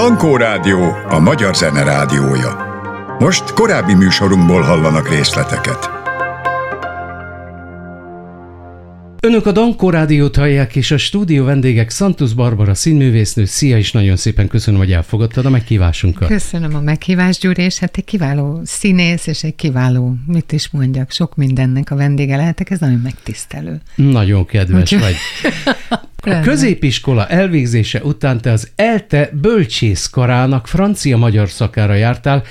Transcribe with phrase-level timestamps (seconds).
[0.00, 2.56] Dankó Rádió, a magyar zene rádiója.
[3.18, 5.99] Most korábbi műsorunkból hallanak részleteket.
[9.22, 13.44] Önök a Dankó Rádiót hallják, és a stúdió vendégek Santos Barbara színművésznő.
[13.44, 16.28] Szia, és nagyon szépen köszönöm, hogy elfogadtad a meghívásunkat.
[16.28, 21.10] Köszönöm a meghívást, Gyuri, és hát egy kiváló színész, és egy kiváló, mit is mondjak,
[21.10, 23.80] sok mindennek a vendége lehetek, ez nagyon megtisztelő.
[23.94, 25.14] Nagyon kedves vagy.
[26.22, 32.42] A középiskola elvégzése után te az ELTE bölcsészkarának francia-magyar szakára jártál,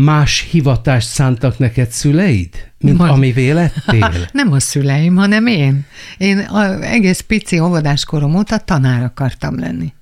[0.00, 3.12] más hivatást szántak neked szüleid, mint Majd.
[3.12, 4.12] ami vélettél?
[4.32, 5.86] Nem a szüleim, hanem én.
[6.18, 9.92] Én a, egész pici óvodáskorom óta tanár akartam lenni.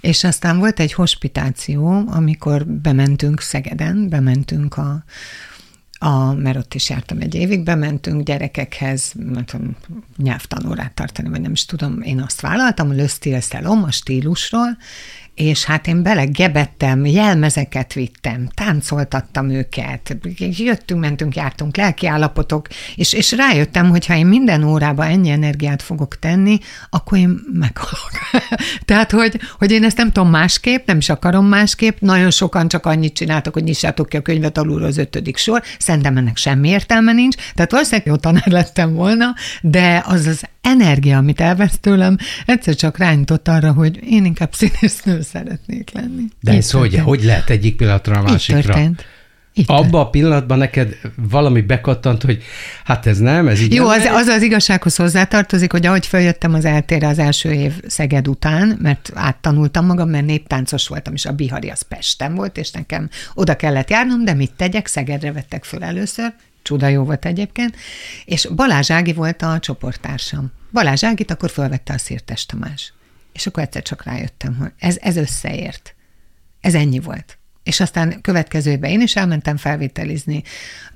[0.00, 5.04] És aztán volt egy hospitáció, amikor bementünk Szegeden, bementünk a,
[5.98, 9.76] a, mert ott is jártam egy évig, bementünk gyerekekhez, nem tudom,
[10.16, 14.76] nyelvtanórát tartani, vagy nem is tudom, én azt vállaltam, a Le a stílusról,
[15.34, 23.32] és hát én belegebettem, jelmezeket vittem, táncoltattam őket, jöttünk, mentünk, jártunk, lelki állapotok, és, és
[23.32, 26.58] rájöttem, hogy ha én minden órába ennyi energiát fogok tenni,
[26.90, 28.10] akkor én meghalok.
[28.84, 32.86] Tehát, hogy, hogy én ezt nem tudom másképp, nem is akarom másképp, nagyon sokan csak
[32.86, 37.12] annyit csináltak, hogy nyissátok ki a könyvet alulról az ötödik sor, szerintem ennek semmi értelme
[37.12, 42.74] nincs, tehát valószínűleg jó tanár lettem volna, de az az energia, amit elvesz tőlem, egyszer
[42.74, 46.22] csak rányított arra, hogy én inkább színésznő szeretnék lenni.
[46.40, 48.58] De ez hogy, hogy lehet egyik pillanatra a másikra?
[48.58, 49.04] Így történt.
[49.54, 49.68] Itt.
[49.68, 52.42] Abba a pillanatban neked valami bekattant, hogy
[52.84, 56.54] hát ez nem, ez így Jó, nem az, az az igazsághoz hozzátartozik, hogy ahogy feljöttem
[56.54, 61.32] az eltére az első év Szeged után, mert áttanultam magam, mert néptáncos voltam, és a
[61.32, 65.84] Bihari az Pesten volt, és nekem oda kellett járnom, de mit tegyek, Szegedre vettek föl
[65.84, 67.76] először, csuda jó volt egyébként,
[68.24, 70.52] és Balázs Ági volt a csoporttársam.
[70.72, 72.92] Balázs Ágit akkor felvette a Szirtes Tamás.
[73.32, 75.94] És akkor egyszer csak rájöttem, hogy ez, ez összeért.
[76.60, 77.38] Ez ennyi volt.
[77.62, 80.42] És aztán következő évben én is elmentem felvételizni,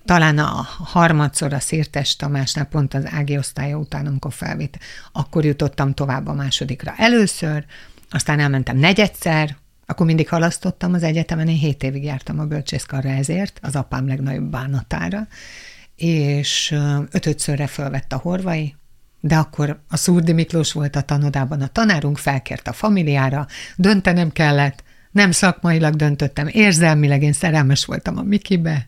[0.05, 4.79] talán a harmadszor a Szirtes Tamásnál, pont az Ági osztálya után, amikor felvét,
[5.13, 7.65] akkor jutottam tovább a másodikra először,
[8.11, 13.59] aztán elmentem negyedszer, akkor mindig halasztottam az egyetemen, én hét évig jártam a bölcsészkarra ezért,
[13.63, 15.27] az apám legnagyobb bánatára,
[15.97, 16.75] és
[17.11, 18.75] ötödszörre fölvett a horvai,
[19.21, 24.85] de akkor a Szurdi Miklós volt a tanodában a tanárunk, felkért a familiára, döntenem kellett,
[25.11, 28.87] nem szakmailag döntöttem, érzelmileg én szerelmes voltam a Mikibe,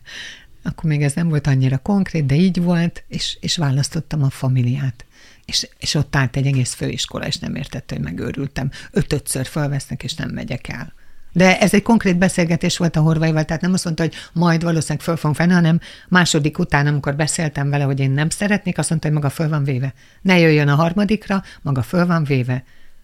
[0.63, 5.05] akkor még ez nem volt annyira konkrét, de így volt, és, és választottam a familiát.
[5.49, 8.71] És, és ott állt egy egész főiskola, és nem értette, hogy megőrültem.
[8.91, 10.93] Ötötször felvesznek, és nem megyek el.
[11.31, 15.01] De ez egy konkrét beszélgetés volt a Horvaival, tehát nem azt mondta, hogy majd valószínűleg
[15.01, 19.07] föl fogunk fenni, hanem második után, amikor beszéltem vele, hogy én nem szeretnék, azt mondta,
[19.07, 19.93] hogy maga föl van véve.
[20.21, 22.63] Ne jöjjön a harmadikra, maga föl van véve.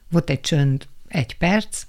[0.10, 1.84] Volt egy csönd, egy perc,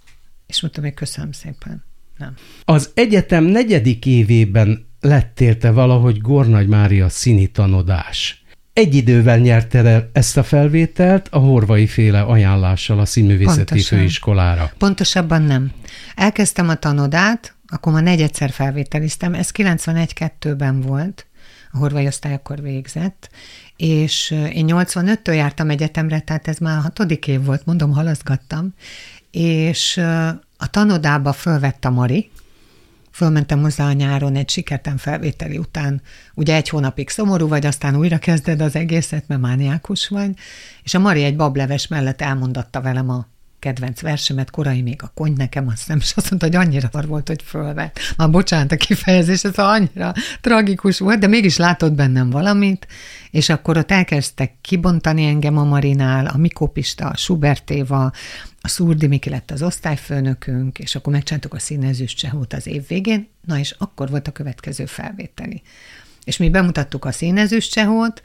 [0.46, 1.84] és mondtam, hogy köszönöm szépen.
[2.18, 2.34] Nem.
[2.64, 8.44] Az egyetem negyedik évében lettél te valahogy Gornagy Mária színi tanodás.
[8.76, 13.98] Egy idővel nyerte el ezt a felvételt a horvai féle ajánlással a színművészeti Pontosan.
[13.98, 14.70] főiskolára.
[14.78, 15.72] Pontosabban nem.
[16.14, 21.26] Elkezdtem a tanodát, akkor már negyedszer felvételiztem, ez 91-2-ben volt,
[21.72, 23.30] a horvai osztály akkor végzett,
[23.76, 28.74] és én 85-től jártam egyetemre, tehát ez már a hatodik év volt, mondom, halaszgattam,
[29.30, 29.96] és
[30.56, 32.30] a tanodába fölvett a Mari,
[33.16, 36.02] fölmentem hozzá a nyáron egy sikerten felvételi után,
[36.34, 40.30] ugye egy hónapig szomorú vagy, aztán újra kezded az egészet, mert mániákus vagy,
[40.82, 43.26] és a Mari egy bableves mellett elmondatta velem a
[43.66, 47.06] kedvenc versemet, korai még a kony nekem, azt nem, és azt mondta, hogy annyira var
[47.06, 47.98] volt, hogy fölvett.
[48.16, 52.86] Már bocsánat a kifejezés, ez annyira tragikus volt, de mégis látott bennem valamit,
[53.30, 58.12] és akkor ott elkezdtek kibontani engem a Marinál, a Mikópista, a Subertéva,
[58.60, 63.28] a Szurdi Miki lett az osztályfőnökünk, és akkor megcsináltuk a színezős csehót az év végén,
[63.44, 65.62] na és akkor volt a következő felvételi.
[66.24, 68.22] És mi bemutattuk a színezős csehót,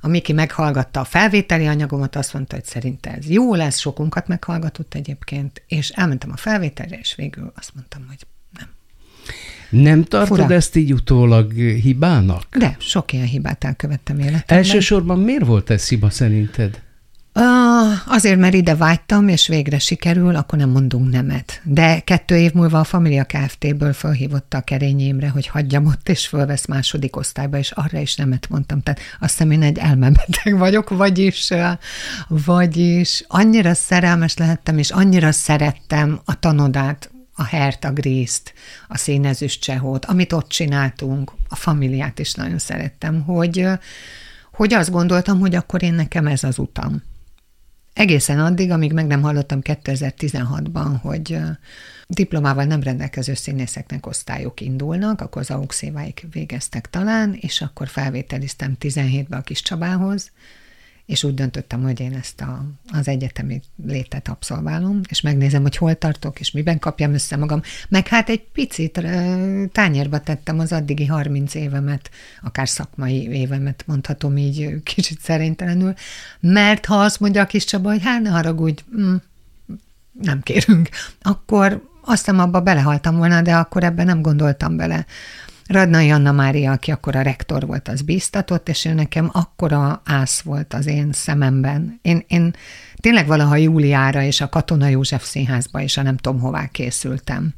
[0.00, 4.94] a Miki meghallgatta a felvételi anyagomat, azt mondta, hogy szerinte ez jó lesz, sokunkat meghallgatott
[4.94, 8.26] egyébként, és elmentem a felvételre, és végül azt mondtam, hogy
[8.58, 8.68] nem.
[9.82, 10.54] Nem tartod Fura.
[10.54, 12.56] ezt így utólag hibának?
[12.56, 14.56] De, sok ilyen hibát elkövettem életemben.
[14.56, 16.82] Elsősorban miért volt ez hiba szerinted?
[18.06, 21.60] Azért, mert ide vágytam, és végre sikerül, akkor nem mondunk nemet.
[21.64, 26.66] De kettő év múlva a Familia Kft-ből felhívotta a kerényémre, hogy hagyjam ott, és fölvesz
[26.66, 28.82] második osztályba, és arra is nemet mondtam.
[28.82, 31.52] Tehát azt hiszem, én egy elmebeteg vagyok, vagyis,
[32.28, 38.52] vagyis annyira szerelmes lehettem, és annyira szerettem a tanodát, a Hert, a Grészt,
[38.88, 43.66] a színezős csehót, amit ott csináltunk, a familiát is nagyon szerettem, hogy,
[44.52, 47.02] hogy azt gondoltam, hogy akkor én nekem ez az utam
[48.00, 51.38] Egészen addig, amíg meg nem hallottam 2016-ban, hogy
[52.06, 55.82] diplomával nem rendelkező színészeknek osztályok indulnak, akkor az AUX
[56.30, 60.30] végeztek talán, és akkor felvételiztem 17-be a kis Csabához,
[61.10, 65.94] és úgy döntöttem, hogy én ezt a, az egyetemi létet abszolválom, és megnézem, hogy hol
[65.94, 67.62] tartok, és miben kapjam össze magam.
[67.88, 69.06] Meg hát egy picit
[69.72, 72.10] tányérba tettem az addigi 30 évemet,
[72.42, 75.94] akár szakmai évemet, mondhatom így kicsit szerintelenül,
[76.40, 79.14] mert ha azt mondja a kis Csaba, hogy hát ne haragudj, mm,
[80.22, 80.88] nem kérünk,
[81.22, 85.06] akkor azt hiszem abba belehaltam volna, de akkor ebben nem gondoltam bele.
[85.70, 90.40] Radnai Anna Mária, aki akkor a rektor volt, az bíztatott, és ő nekem akkora ász
[90.40, 91.98] volt az én szememben.
[92.02, 92.54] Én, én
[92.96, 97.54] tényleg valaha Júliára és a Katona József színházba és a nem tudom hová készültem.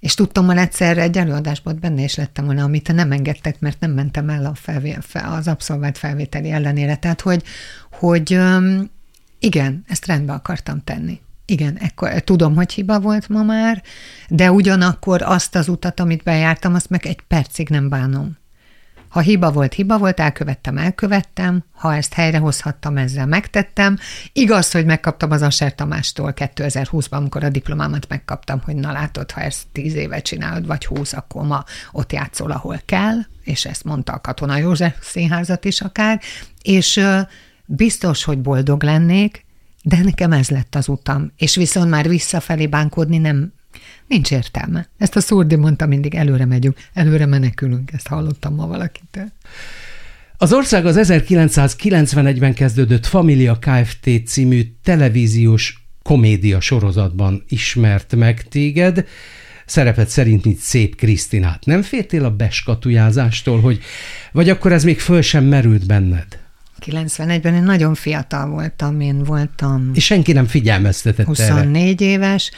[0.00, 3.90] És tudtam, hogy egyszer egy előadásban benne is lettem volna, amit nem engedtek, mert nem
[3.90, 6.96] mentem el a felvé, az abszolvált felvételi ellenére.
[6.96, 7.42] Tehát, hogy,
[7.90, 8.40] hogy
[9.38, 11.20] igen, ezt rendbe akartam tenni.
[11.46, 13.82] Igen, ekkor, tudom, hogy hiba volt ma már,
[14.28, 18.36] de ugyanakkor azt az utat, amit bejártam, azt meg egy percig nem bánom.
[19.08, 23.98] Ha hiba volt, hiba volt, elkövettem, elkövettem, ha ezt helyrehozhattam, ezzel megtettem.
[24.32, 29.40] Igaz, hogy megkaptam az Aser Tamástól 2020-ban, amikor a diplomámat megkaptam, hogy na látod, ha
[29.40, 34.12] ezt tíz éve csinálod, vagy húsz, akkor ma ott játszol, ahol kell, és ezt mondta
[34.12, 36.20] a Katona József színházat is akár,
[36.62, 37.00] és
[37.66, 39.43] biztos, hogy boldog lennék,
[39.86, 43.52] de nekem ez lett az utam, és viszont már visszafelé bánkódni nem,
[44.06, 44.88] nincs értelme.
[44.98, 49.32] Ezt a Szurdi mondta mindig, előre megyünk, előre menekülünk, ezt hallottam ma valakitől.
[50.36, 54.08] Az ország az 1991-ben kezdődött Familia Kft.
[54.26, 59.06] című televíziós komédia sorozatban ismert meg téged,
[59.66, 61.64] szerepet szerint, mint szép Krisztinát.
[61.64, 63.80] Nem féltél a beskatujázástól, hogy,
[64.32, 66.43] vagy akkor ez még föl sem merült benned?
[66.90, 69.90] 91-ben én nagyon fiatal voltam, én voltam...
[69.94, 72.10] És senki nem figyelmeztetett 24 erre.
[72.12, 72.50] éves,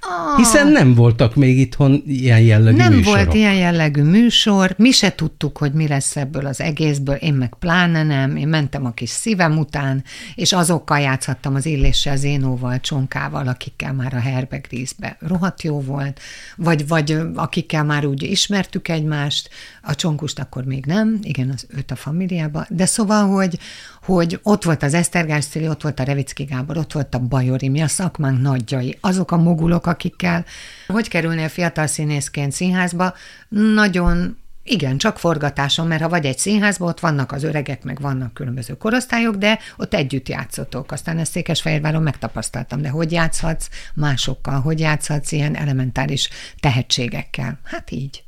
[0.00, 0.36] Ah.
[0.36, 3.16] Hiszen nem voltak még itthon ilyen jellegű Nem műsorok.
[3.16, 7.54] volt ilyen jellegű műsor, mi se tudtuk, hogy mi lesz ebből az egészből, én meg
[7.58, 10.04] pláne nem, én mentem a kis szívem után,
[10.34, 16.20] és azokkal játszhattam az Illéssel, Zénóval, Csonkával, akikkel már a Herbegrízbe rohadt jó volt,
[16.56, 19.48] vagy, vagy akikkel már úgy ismertük egymást,
[19.82, 23.58] a Csonkust akkor még nem, igen, az őt a familiába, de szóval, hogy,
[24.02, 27.68] hogy ott volt az Esztergás Szili, ott volt a Revicki Gábor, ott volt a Bajori,
[27.68, 30.44] mi a szakmánk nagyjai, azok a mogulok, akikkel
[30.86, 33.14] hogy kerülnél fiatal színészként színházba,
[33.48, 34.36] nagyon
[34.70, 38.76] igen, csak forgatáson, mert ha vagy egy színházban, ott vannak az öregek, meg vannak különböző
[38.76, 40.92] korosztályok, de ott együtt játszotok.
[40.92, 46.28] Aztán ezt Székesfehérváron megtapasztaltam, de hogy játszhatsz másokkal, hogy játszhatsz ilyen elementáris
[46.60, 47.58] tehetségekkel?
[47.64, 48.22] Hát így.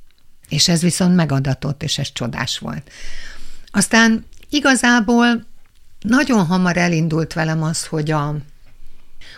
[0.49, 2.91] És ez viszont megadatott, és ez csodás volt.
[3.71, 5.47] Aztán igazából
[6.01, 8.37] nagyon hamar elindult velem az, hogy a,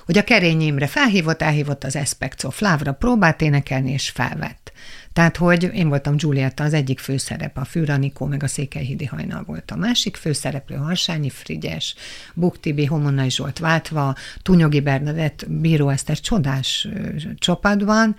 [0.05, 4.73] hogy a Kerény Imre felhívott, elhívott az Especto Flávra, próbált énekelni, és felvett.
[5.13, 9.71] Tehát, hogy én voltam Giulietta az egyik főszerep, a Fűranikó, meg a Székelyhídi hajnal volt
[9.71, 11.95] a másik főszereplő, Harsányi Frigyes,
[12.35, 16.89] Buktibi, Homonai Zsolt váltva, Tunyogi Bernadett, Bíró Eszter csodás
[17.37, 18.17] csapadban,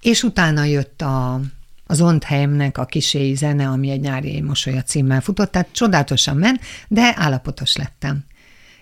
[0.00, 1.40] és utána jött a,
[1.86, 7.12] az Ondheimnek a kiséi zene, ami egy nyári mosolya címmel futott, tehát csodálatosan ment, de
[7.16, 8.24] állapotos lettem.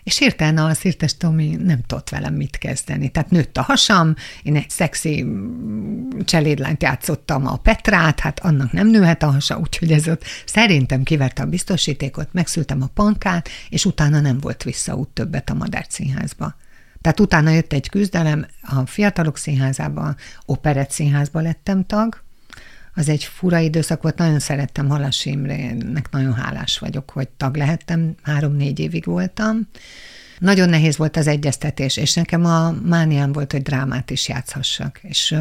[0.03, 3.09] És hirtelen a Szirtes Tomi nem tudott velem mit kezdeni.
[3.09, 5.27] Tehát nőtt a hasam, én egy szexi
[6.25, 11.43] cselédlányt játszottam a Petrát, hát annak nem nőhet a hasa, úgyhogy ez ott szerintem kiverte
[11.43, 16.55] a biztosítékot, megszültem a pankát, és utána nem volt visszaút többet a Madár színházba.
[17.01, 22.22] Tehát utána jött egy küzdelem, a Fiatalok Színházában, Operett Színházba lettem tag,
[22.95, 28.15] az egy fura időszak volt, nagyon szerettem Halas Imrének, nagyon hálás vagyok, hogy tag lehettem,
[28.23, 29.69] három-négy évig voltam.
[30.39, 35.01] Nagyon nehéz volt az egyeztetés, és nekem a mániám volt, hogy drámát is játszhassak.
[35.03, 35.37] És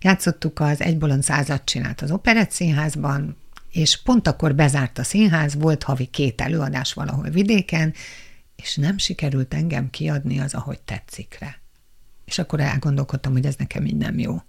[0.00, 3.36] játszottuk az Egybolond százat csinált az Operett Színházban,
[3.70, 7.94] és pont akkor bezárt a színház, volt havi két előadás valahol vidéken,
[8.56, 11.60] és nem sikerült engem kiadni az, ahogy tetszikre.
[12.24, 14.42] És akkor elgondolkodtam, hogy ez nekem így nem jó.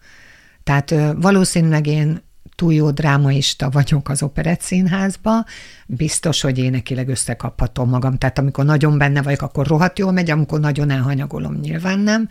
[0.63, 2.21] Tehát valószínűleg én
[2.57, 5.45] túl jó drámaista vagyok az operett színházba,
[5.85, 8.17] biztos, hogy énekileg összekaphatom magam.
[8.17, 12.27] Tehát amikor nagyon benne vagyok, akkor rohadt jól megy, amikor nagyon elhanyagolom, nyilván nem.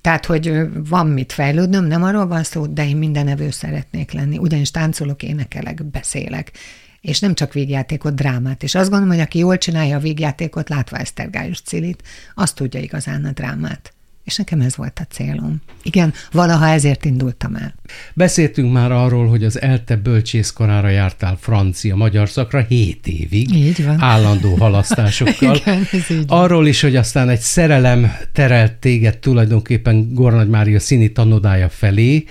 [0.00, 4.38] Tehát, hogy van mit fejlődnöm, nem arról van szó, de én minden evő szeretnék lenni.
[4.38, 6.52] Ugyanis táncolok, énekelek, beszélek
[7.00, 8.62] és nem csak végjátékot, drámát.
[8.62, 12.02] És azt gondolom, hogy aki jól csinálja a végjátékot, látva Esztergályos Cilit,
[12.34, 13.92] azt tudja igazán a drámát.
[14.24, 15.62] És nekem ez volt a célom.
[15.82, 17.74] Igen, valaha ezért indultam el.
[18.14, 23.54] Beszéltünk már arról, hogy az ELTE bölcsészkarára jártál francia-magyar szakra 7 évig.
[23.54, 24.00] Így van.
[24.00, 25.56] Állandó halasztásokkal.
[25.64, 26.38] Igen, ez így van.
[26.38, 32.24] Arról is, hogy aztán egy szerelem terelt téged tulajdonképpen Gornagy Mária színi tanodája felé.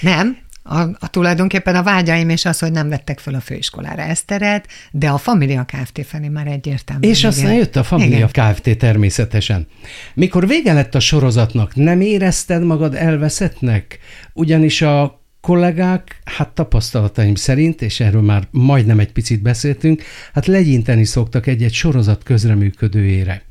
[0.00, 0.36] Nem,
[0.66, 5.08] a, a tulajdonképpen a vágyaim és az, hogy nem vettek fel a főiskolára Eszteret, de
[5.08, 6.06] a Familia Kft.
[6.06, 7.08] felé már egyértelmű.
[7.08, 7.56] És aztán igen.
[7.56, 8.54] jött a Familia igen.
[8.54, 8.78] Kft.
[8.78, 9.66] természetesen.
[10.14, 13.98] Mikor vége lett a sorozatnak, nem érezted magad elveszettnek?
[14.32, 20.02] Ugyanis a kollégák, hát tapasztalataim szerint, és erről már majdnem egy picit beszéltünk,
[20.32, 23.42] hát legyinteni szoktak egy-egy sorozat közreműködőjére.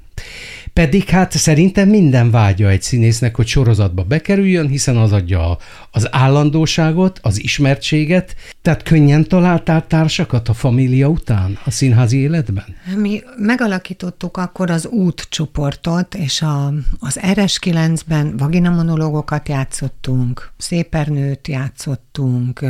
[0.73, 5.57] Pedig hát szerintem minden vágya egy színésznek, hogy sorozatba bekerüljön, hiszen az adja
[5.91, 8.35] az állandóságot, az ismertséget.
[8.61, 12.65] Tehát könnyen találtál társakat a família után a színházi életben?
[12.95, 22.65] Mi megalakítottuk akkor az útcsoportot, és a, az RS9-ben vaginamonológokat játszottunk, szépernőt játszottunk,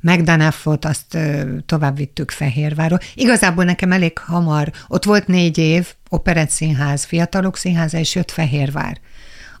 [0.00, 1.18] Megdaneffot, azt
[1.66, 2.98] tovább vittük Fehérváról.
[3.14, 9.00] Igazából nekem elég hamar, ott volt négy év, Operett Színház, Fiatalok Színháza, és jött Fehérvár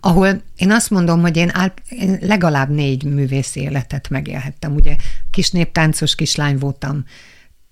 [0.00, 4.74] ahol én azt mondom, hogy én, át, én legalább négy művészi életet megélhettem.
[4.74, 4.96] Ugye
[5.30, 7.04] kis néptáncos kislány voltam,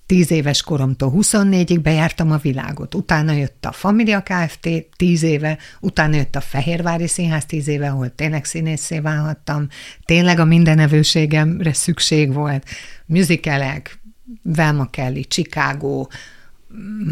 [0.07, 2.95] tíz éves koromtól 24-ig bejártam a világot.
[2.95, 4.69] Utána jött a Familia Kft.
[4.97, 9.69] tíz éve, utána jött a Fehérvári Színház tíz éve, ahol tényleg színészé válhattam.
[10.05, 12.65] Tényleg a mindenevőségemre szükség volt.
[13.07, 13.99] Musicalek,
[14.43, 16.07] Velma Kelly, Chicago,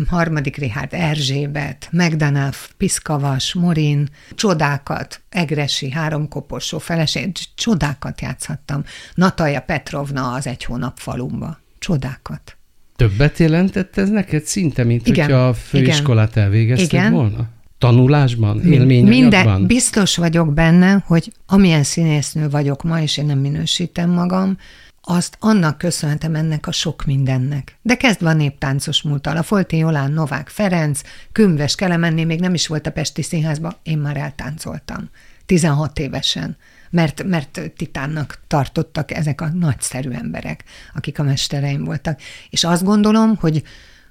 [0.08, 8.84] harmadik Richard Erzsébet, Megdanaf, Piszkavas, Morin, csodákat, Egresi, háromkoporsó feleség, csodákat játszhattam.
[9.14, 11.58] Natalja Petrovna az egy hónap falumba.
[11.78, 12.56] Csodákat.
[12.96, 17.12] Többet jelentett ez neked szinte, mint igen, hogyha a főiskolát igen, elvégezted igen.
[17.12, 17.48] volna?
[17.78, 19.42] Tanulásban, élményanyagban?
[19.44, 24.58] Minden, biztos vagyok benne, hogy amilyen színésznő vagyok ma, és én nem minősítem magam,
[25.06, 27.78] azt annak köszönhetem ennek a sok mindennek.
[27.82, 31.00] De kezdve a néptáncos múltal, a Folti Jolán, Novák Ferenc,
[31.32, 35.10] Kümves Kelemenné még nem is volt a Pesti Színházba, én már eltáncoltam.
[35.46, 36.56] 16 évesen
[36.94, 42.20] mert, mert titánnak tartottak ezek a nagyszerű emberek, akik a mestereim voltak.
[42.50, 43.62] És azt gondolom, hogy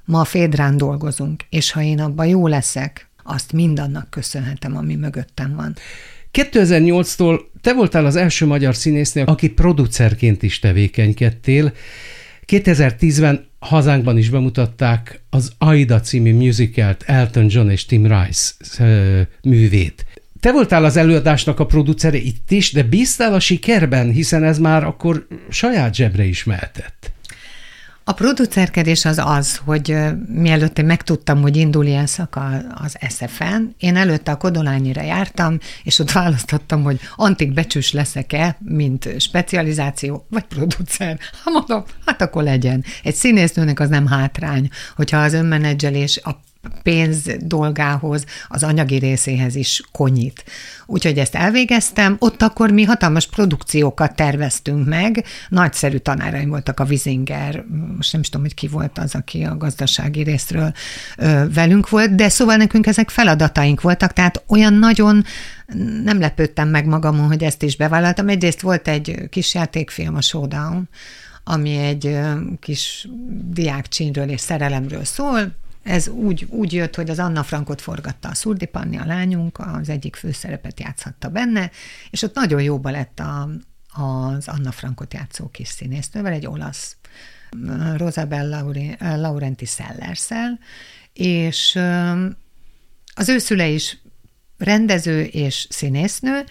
[0.05, 5.55] ma a Fédrán dolgozunk, és ha én abban jó leszek, azt mindannak köszönhetem, ami mögöttem
[5.55, 5.75] van.
[6.33, 11.73] 2008-tól te voltál az első magyar színésznő, aki producerként is tevékenykedtél.
[12.47, 18.51] 2010-ben hazánkban is bemutatták az Aida című musicalt Elton John és Tim Rice
[19.43, 20.05] művét.
[20.39, 24.83] Te voltál az előadásnak a producere itt is, de bíztál a sikerben, hiszen ez már
[24.83, 27.12] akkor saját zsebre is mehetett.
[28.05, 33.95] A producerkedés az az, hogy mielőtt én megtudtam, hogy indul ilyen szaka az SFN, én
[33.95, 41.19] előtte a Kodolányira jártam, és ott választottam, hogy antik becsős leszek-e, mint specializáció, vagy producer.
[41.43, 42.83] Ha mondom, hát akkor legyen.
[43.03, 46.39] Egy színésznőnek az nem hátrány, hogyha az önmenedzselés a
[46.83, 50.43] pénz dolgához, az anyagi részéhez is konyít.
[50.85, 57.65] Úgyhogy ezt elvégeztem, ott akkor mi hatalmas produkciókat terveztünk meg, nagyszerű tanáraim voltak a Vizinger,
[57.95, 60.73] most nem is tudom, hogy ki volt az, aki a gazdasági részről
[61.17, 65.25] ö, velünk volt, de szóval nekünk ezek feladataink voltak, tehát olyan nagyon
[66.03, 68.29] nem lepődtem meg magamon, hogy ezt is bevállaltam.
[68.29, 70.89] Egyrészt volt egy kis játékfilm, a Showdown,
[71.43, 72.19] ami egy
[72.59, 73.07] kis
[73.49, 78.65] diákcsínről és szerelemről szól, ez úgy, úgy jött, hogy az Anna Frankot forgatta a Szurdi
[78.65, 81.71] Panni, a lányunk, az egyik főszerepet játszhatta benne,
[82.09, 83.49] és ott nagyon jóba lett a,
[84.01, 86.97] az Anna Frankot játszó kis színésznővel, egy olasz
[87.95, 90.59] Rosabel Laurenti Sellerszel,
[91.13, 91.79] és
[93.13, 93.97] az ő szüle is
[94.57, 96.43] rendező és színésznő,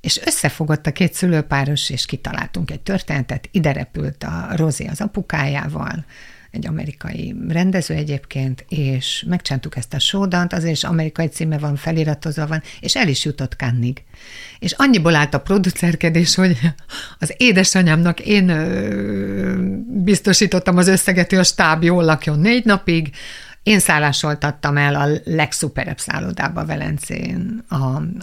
[0.00, 6.04] és összefogott a két szülőpáros, és kitaláltunk egy történetet, ide repült a Rozi az apukájával,
[6.52, 12.46] egy amerikai rendező egyébként, és megcsináltuk ezt a sódant, azért is amerikai címe van, feliratozva
[12.46, 14.02] van, és el is jutott Kannig.
[14.58, 16.58] És annyiból állt a producerkedés, hogy
[17.18, 18.46] az édesanyámnak én
[20.04, 23.10] biztosítottam az összeget, hogy a stáb jól lakjon négy napig,
[23.62, 27.76] én szállásoltattam el a legszuperebb szállodába Velencén, a,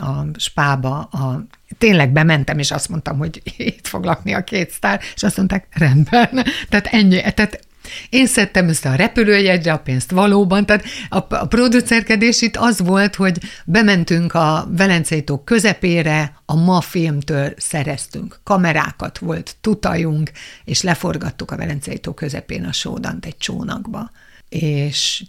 [0.06, 1.46] a spába, a,
[1.78, 5.68] tényleg bementem, és azt mondtam, hogy itt fog lakni a két sztár, és azt mondták,
[5.72, 6.46] rendben.
[6.70, 7.68] Tehát ennyi, tehát
[8.10, 13.16] én szedtem össze a repülőjegyre a pénzt valóban, tehát a, a producerkedés itt az volt,
[13.16, 20.32] hogy bementünk a Velencei tó közepére, a ma filmtől szereztünk kamerákat, volt tutajunk,
[20.66, 24.12] és leforgattuk a Velencei tó közepén a sódant egy csónakba,
[24.50, 25.24] és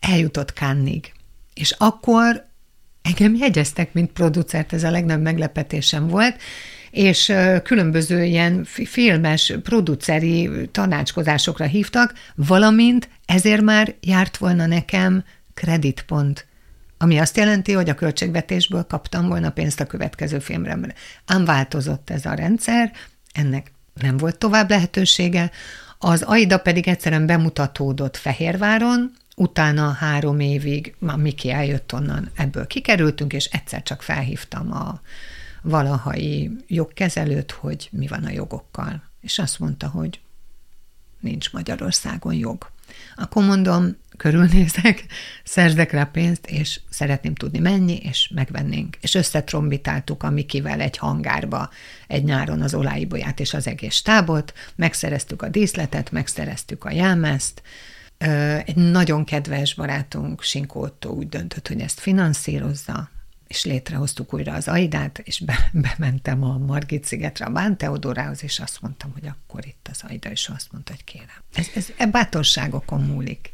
[0.00, 1.12] eljutott Kannig.
[1.54, 2.44] És akkor
[3.04, 6.36] Engem jegyeztek, mint producert, ez a legnagyobb meglepetésem volt,
[6.94, 7.32] és
[7.62, 15.24] különböző ilyen filmes, produceri tanácskozásokra hívtak, valamint ezért már járt volna nekem
[15.54, 16.46] kreditpont
[16.98, 20.78] ami azt jelenti, hogy a költségvetésből kaptam volna pénzt a következő filmre.
[21.26, 22.92] Ám változott ez a rendszer,
[23.32, 25.50] ennek nem volt tovább lehetősége,
[25.98, 33.32] az Aida pedig egyszerűen bemutatódott Fehérváron, utána három évig, ma Miki eljött onnan, ebből kikerültünk,
[33.32, 35.00] és egyszer csak felhívtam a
[35.64, 39.02] valahai jogkezelőt, hogy mi van a jogokkal.
[39.20, 40.20] És azt mondta, hogy
[41.20, 42.70] nincs Magyarországon jog.
[43.16, 45.06] Akkor mondom, körülnézek,
[45.44, 48.96] szerzek rá pénzt, és szeretném tudni mennyi, és megvennénk.
[49.00, 51.70] És összetrombitáltuk a Mikivel egy hangárba
[52.06, 57.62] egy nyáron az olajbolyát és az egész stábot, megszereztük a díszletet, megszereztük a jelmezt,
[58.64, 63.10] egy nagyon kedves barátunk, Sinkó úgy döntött, hogy ezt finanszírozza,
[63.46, 68.58] és létrehoztuk újra az Aidát, és be, bementem a Margit szigetre, a Bán Teodorához, és
[68.58, 71.42] azt mondtam, hogy akkor itt az Aida, és azt mondta, hogy kérem.
[71.54, 73.52] Ez, ez e bátorságokon múlik.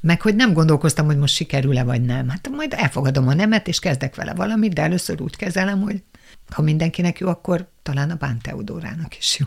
[0.00, 2.28] Meg hogy nem gondolkoztam, hogy most sikerül-e vagy nem.
[2.28, 6.02] Hát majd elfogadom a nemet, és kezdek vele valamit, de először úgy kezelem, hogy
[6.50, 9.46] ha mindenkinek jó, akkor talán a Bán Teodorának is jó.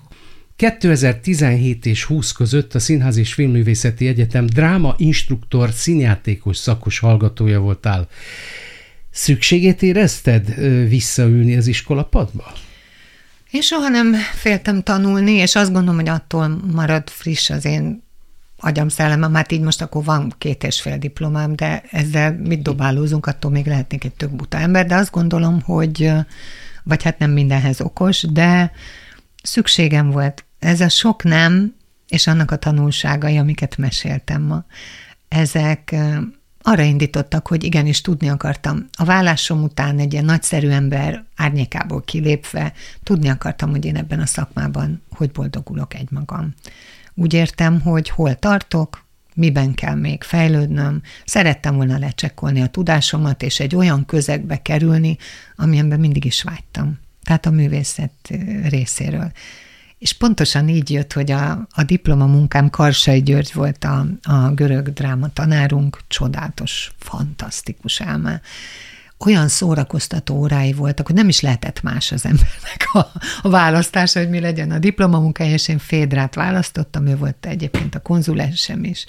[0.56, 8.08] 2017 és 20 között a Színház és Filmművészeti Egyetem dráma instruktor színjátékos szakos hallgatója voltál.
[9.14, 10.56] Szükségét érezted
[10.88, 12.54] visszaülni az iskolapadba?
[13.52, 18.04] Én soha nem féltem tanulni, és azt gondolom, hogy attól marad friss az én
[18.58, 23.26] agyam szellemem, hát így most akkor van két és fél diplomám, de ezzel mit dobálózunk,
[23.26, 26.12] attól még lehetnék egy tök buta ember, de azt gondolom, hogy
[26.84, 28.72] vagy hát nem mindenhez okos, de
[29.44, 30.46] szükségem volt.
[30.60, 31.76] Ez a sok nem,
[32.08, 34.66] és annak a tanulságai, amiket meséltem ma,
[35.28, 35.96] ezek
[36.64, 38.88] arra indítottak, hogy igenis tudni akartam.
[38.92, 44.26] A vállásom után egy ilyen nagyszerű ember árnyékából kilépve tudni akartam, hogy én ebben a
[44.26, 46.54] szakmában hogy boldogulok egymagam.
[47.14, 49.06] Úgy értem, hogy hol tartok,
[49.36, 55.18] miben kell még fejlődnöm, szerettem volna lecsekkolni a tudásomat, és egy olyan közegbe kerülni,
[55.56, 57.00] amilyenben mindig is vágytam.
[57.24, 58.12] Tehát a művészet
[58.70, 59.32] részéről.
[60.04, 65.30] És pontosan így jött, hogy a, a diplomamunkám Karsai György volt a, a görög dráma
[65.34, 68.32] tanárunk, csodálatos, fantasztikus álma.
[69.18, 73.00] Olyan szórakoztató órái voltak, hogy nem is lehetett más az embernek a,
[73.42, 78.00] a választása, hogy mi legyen a diplomamunkája, és én Fédrát választottam, ő volt egyébként a
[78.00, 79.06] konzulensem is.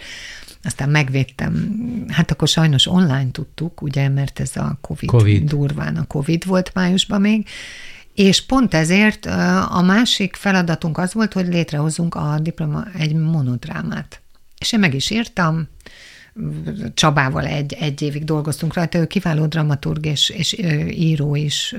[0.63, 1.75] Aztán megvédtem,
[2.09, 5.49] hát akkor sajnos online tudtuk, ugye, mert ez a COVID, COVID.
[5.49, 7.47] durván a COVID volt májusban még,
[8.15, 9.27] és pont ezért
[9.69, 14.21] a másik feladatunk az volt, hogy létrehozunk a diploma egy monodrámát.
[14.59, 15.69] És én meg is írtam,
[16.95, 20.53] Csabával egy, egy évig dolgoztunk rajta, ő kiváló dramaturg és, és
[20.89, 21.75] író is,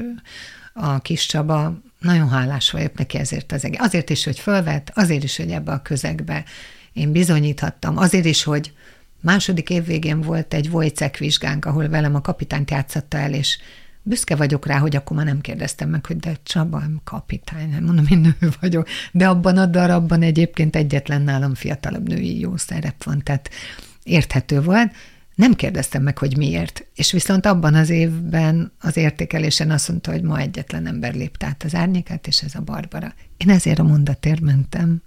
[0.74, 1.80] a kis Csaba.
[2.00, 3.80] Nagyon hálás vagyok neki ezért az egész.
[3.80, 6.44] Azért is, hogy fölvett, azért is, hogy ebbe a közegbe
[6.94, 8.74] én bizonyíthattam, azért is, hogy
[9.22, 13.58] második év végén volt egy Wojcek vizsgánk, ahol velem a kapitányt játszotta el, és
[14.08, 18.06] büszke vagyok rá, hogy akkor már nem kérdeztem meg, hogy de Csaba, kapitány, nem mondom,
[18.10, 23.24] én nő vagyok, de abban a darabban egyébként egyetlen nálam fiatalabb női jó szerep van,
[23.24, 23.50] tehát
[24.04, 24.92] érthető volt.
[25.36, 26.86] Nem kérdeztem meg, hogy miért.
[26.96, 31.64] És viszont abban az évben az értékelésen azt mondta, hogy ma egyetlen ember lépte át
[31.64, 33.14] az árnyékát, és ez a Barbara.
[33.38, 35.02] Én ezért a mondatért mentem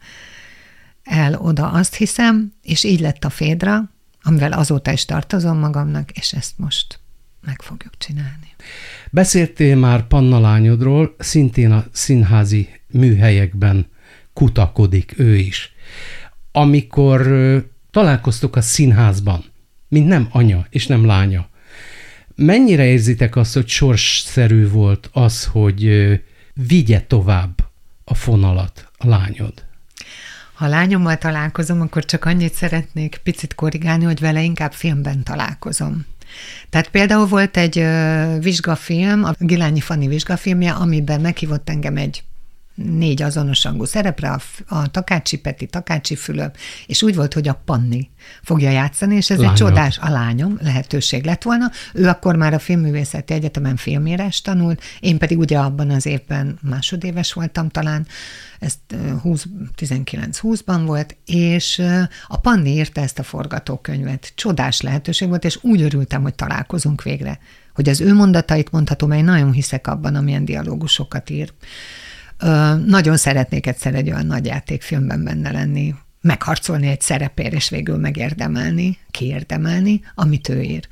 [1.03, 3.91] el oda, azt hiszem, és így lett a Fédra,
[4.23, 7.01] amivel azóta is tartozom magamnak, és ezt most
[7.49, 8.55] meg fogjuk csinálni.
[9.11, 13.87] Beszéltél már Panna lányodról, szintén a színházi műhelyekben
[14.33, 15.73] kutakodik ő is.
[16.53, 17.21] Amikor
[17.91, 19.45] találkoztok a színházban,
[19.89, 21.49] mint nem anya és nem lánya,
[22.35, 26.11] mennyire érzitek azt, hogy sorsszerű volt az, hogy
[26.55, 27.71] vigye tovább
[28.05, 29.67] a fonalat a lányod?
[30.55, 36.07] Ha lányommal találkozom, akkor csak annyit szeretnék picit korrigálni, hogy vele inkább filmben találkozom.
[36.71, 37.85] Tehát például volt egy
[38.41, 42.23] vizsgafilm, a Gilányi Fanni vizsgafilmje, amiben meghívott engem egy
[42.85, 48.11] négy azonosangú szerepre, a, a Takácsi Peti, Takácsi Fülöp, és úgy volt, hogy a Panni
[48.43, 49.53] fogja játszani, és ez Lányok.
[49.53, 51.71] egy csodás, a lányom lehetőség lett volna.
[51.95, 57.33] Ő akkor már a Filmművészeti Egyetemen filmírás tanult, én pedig ugye abban az évben másodéves
[57.33, 58.07] voltam talán,
[58.59, 58.75] ez
[59.77, 61.83] 19-20-ban volt, és
[62.27, 64.33] a Panni írta ezt a forgatókönyvet.
[64.35, 67.39] Csodás lehetőség volt, és úgy örültem, hogy találkozunk végre
[67.75, 71.53] hogy az ő mondatait mondhatom, én nagyon hiszek abban, amilyen dialógusokat ír.
[72.87, 78.99] Nagyon szeretnék egyszer egy olyan nagy játékfilmben benne lenni, megharcolni egy szerepér, és végül megérdemelni,
[79.11, 80.89] kiérdemelni, amit ő ír.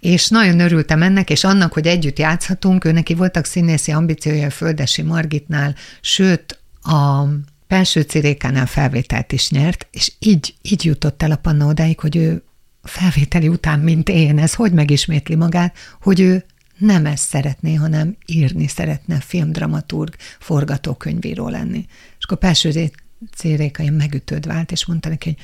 [0.00, 4.50] és nagyon örültem ennek, és annak, hogy együtt játszhatunk, ő neki voltak színészi ambíciója a
[4.50, 7.24] Földesi Margitnál, sőt, a
[7.66, 12.42] Pelső Cirékánál felvételt is nyert, és így, így jutott el a Panna odáig, hogy ő
[12.82, 16.44] felvételi után, mint én, ez hogy megismétli magát, hogy ő
[16.78, 21.86] nem ezt szeretné, hanem írni szeretne, filmdramaturg, forgatókönyvíró lenni.
[22.18, 22.90] És akkor Pelső
[23.34, 25.38] Ciréka ilyen megütőd vált, és mondta neki, hogy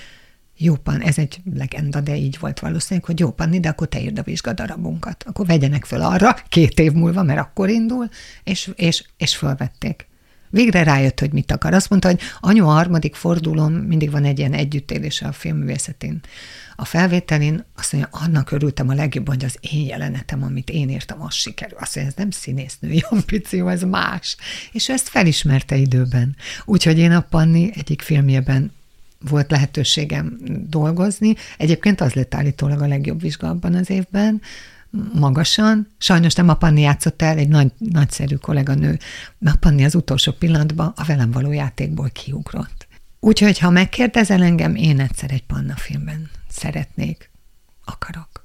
[0.56, 4.00] jó pan, ez egy legenda, de így volt valószínűleg, hogy jó panni, de akkor te
[4.00, 5.24] írd a vizsgadarabunkat.
[5.26, 8.08] Akkor vegyenek föl arra két év múlva, mert akkor indul,
[8.44, 10.09] és, és, és fölvették.
[10.50, 11.74] Végre rájött, hogy mit akar.
[11.74, 16.20] Azt mondta, hogy anyu a harmadik fordulón mindig van egy ilyen együttélése a filmművészetén.
[16.76, 21.22] A felvételén azt mondja, annak örültem a legjobban, hogy az én jelenetem, amit én írtam,
[21.22, 21.78] az sikerül.
[21.80, 24.36] Azt mondja, ez nem színésznői ambíció, ez más.
[24.72, 26.36] És ezt felismerte időben.
[26.64, 28.72] Úgyhogy én a Panni egyik filmjében
[29.28, 31.34] volt lehetőségem dolgozni.
[31.56, 34.40] Egyébként az lett állítólag a legjobb vizsga abban az évben,
[35.12, 35.88] magasan.
[35.98, 38.98] Sajnos nem a Panni játszott el, egy nagy, nagyszerű kolléganő.
[39.44, 42.86] A Panni az utolsó pillanatban a velem való játékból kiugrott.
[43.20, 47.30] Úgyhogy, ha megkérdezel engem, én egyszer egy Panna filmben szeretnék,
[47.84, 48.39] akarok.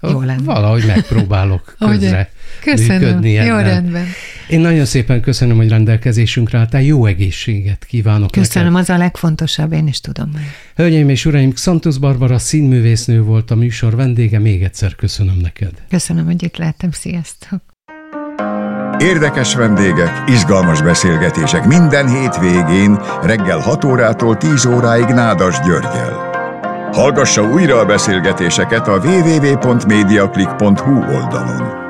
[0.00, 0.42] Jó lenne.
[0.42, 4.06] Valahogy megpróbálok közre Köszönöm, működni jó rendben.
[4.48, 6.82] Én nagyon szépen köszönöm, hogy rendelkezésünkre álltál.
[6.82, 8.88] Jó egészséget kívánok Köszönöm, neked.
[8.88, 10.30] az a legfontosabb, én is tudom.
[10.74, 14.38] Hölgyeim és uraim, Xantus Barbara színművésznő volt a műsor vendége.
[14.38, 15.72] Még egyszer köszönöm neked.
[15.88, 16.90] Köszönöm, hogy itt lehettem.
[16.90, 17.60] Sziasztok!
[18.98, 26.29] Érdekes vendégek, izgalmas beszélgetések minden hétvégén reggel 6 órától 10 óráig Nádas Györgyel.
[26.92, 31.89] Hallgassa újra a beszélgetéseket a www.mediaclick.hu oldalon.